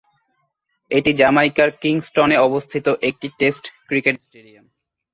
[0.91, 4.65] এটি জ্যামাইকার কিংস্টনে অবস্থিত একটি টেস্ট ক্রিকেট স্টেডিয়াম।